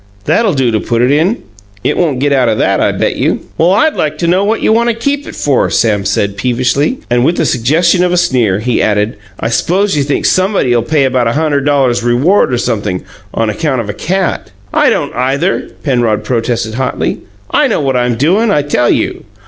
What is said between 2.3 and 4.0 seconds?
out o' that, I bet you." "Well, I'd